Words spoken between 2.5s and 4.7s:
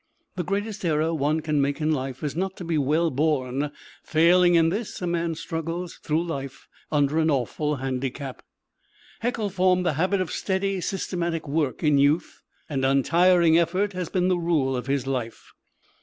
to be well born; failing in